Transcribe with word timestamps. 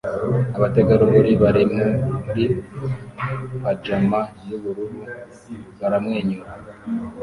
abategarugori 0.57 1.31
bari 1.43 1.63
muri 1.75 2.43
pajama 3.63 4.19
yubururu 4.47 4.99
baramwenyura 5.79 6.49